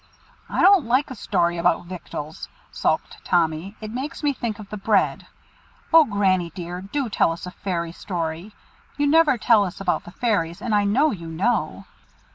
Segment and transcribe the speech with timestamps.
[0.49, 3.75] "I don't like a story about victuals," sulked Tommy.
[3.81, 5.27] "It makes me think of the bread.
[5.93, 6.81] O Granny dear!
[6.81, 8.55] do tell us a fairy story.
[8.97, 11.85] You never will tell us about the Fairies, and I know you know."